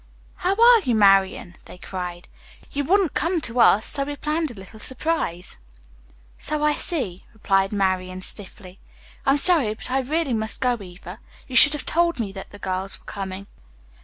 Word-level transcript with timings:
"How 0.37 0.55
are 0.55 0.79
you, 0.81 0.95
Marian?" 0.95 1.57
they 1.65 1.77
cried. 1.77 2.27
"You 2.71 2.83
wouldn't 2.85 3.13
come 3.13 3.39
to 3.41 3.59
us, 3.59 3.85
so 3.85 4.03
we 4.03 4.15
planned 4.15 4.49
a 4.49 4.55
little 4.55 4.79
surprise." 4.79 5.59
"So 6.39 6.63
I 6.63 6.73
see," 6.73 7.19
replied 7.33 7.71
Marian 7.71 8.23
stiffly. 8.23 8.79
"I 9.27 9.33
am 9.33 9.37
sorry, 9.37 9.75
but 9.75 9.91
I 9.91 9.99
really 9.99 10.33
must 10.33 10.59
go, 10.59 10.75
Eva. 10.81 11.19
You 11.47 11.55
should 11.55 11.73
have 11.73 11.85
told 11.85 12.19
me 12.19 12.31
that 12.31 12.49
the 12.49 12.57
girls 12.57 12.97
were 12.99 13.05
coming." 13.05 13.45